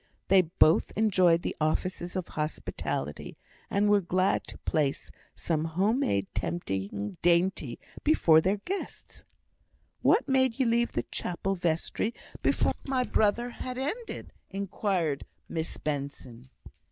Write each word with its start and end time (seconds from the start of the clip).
They 0.29 0.41
both 0.41 0.91
enjoyed 0.97 1.43
the 1.43 1.55
offices 1.61 2.15
of 2.15 2.29
hospitality; 2.29 3.37
and 3.69 3.87
were 3.87 4.01
glad 4.01 4.43
to 4.47 4.57
place 4.57 5.11
some 5.35 5.63
home 5.65 5.99
made 5.99 6.25
tempting 6.33 7.17
dainty 7.21 7.77
before 8.03 8.41
their 8.41 8.57
guests. 8.57 9.23
"What 10.01 10.27
made 10.27 10.57
ye 10.59 10.65
leave 10.65 10.93
the 10.93 11.03
chapel 11.11 11.53
vestry 11.53 12.15
before 12.41 12.73
my 12.87 13.03
brother 13.03 13.51
had 13.51 13.77
ended?" 13.77 14.33
inquired 14.49 15.23
Miss 15.47 15.77
Benson. 15.77 16.49